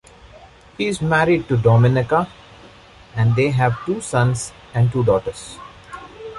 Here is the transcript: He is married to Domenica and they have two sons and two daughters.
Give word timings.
He 0.79 0.87
is 0.87 0.99
married 0.99 1.47
to 1.49 1.57
Domenica 1.57 2.27
and 3.15 3.35
they 3.35 3.51
have 3.51 3.85
two 3.85 4.01
sons 4.01 4.51
and 4.73 4.91
two 4.91 5.03
daughters. 5.03 5.59